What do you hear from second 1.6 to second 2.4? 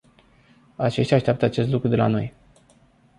lucru de la noi.